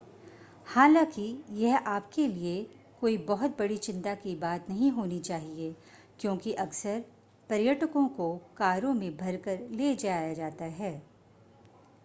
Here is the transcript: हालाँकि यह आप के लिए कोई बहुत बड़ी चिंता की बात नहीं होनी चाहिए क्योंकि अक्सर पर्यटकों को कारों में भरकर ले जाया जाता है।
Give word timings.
हालाँकि 0.67 1.43
यह 1.51 1.77
आप 1.77 2.09
के 2.13 2.27
लिए 2.27 2.69
कोई 3.01 3.17
बहुत 3.17 3.57
बड़ी 3.59 3.77
चिंता 3.77 4.15
की 4.15 4.35
बात 4.35 4.69
नहीं 4.69 4.91
होनी 4.91 5.19
चाहिए 5.19 5.75
क्योंकि 6.19 6.53
अक्सर 6.53 7.03
पर्यटकों 7.49 8.07
को 8.07 8.35
कारों 8.57 8.93
में 8.93 9.17
भरकर 9.17 9.59
ले 9.71 9.95
जाया 9.95 10.33
जाता 10.33 10.65
है। 10.65 11.03